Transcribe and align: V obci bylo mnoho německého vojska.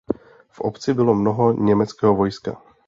V 0.51 0.61
obci 0.61 0.93
bylo 0.93 1.15
mnoho 1.15 1.53
německého 1.53 2.15
vojska. 2.15 2.61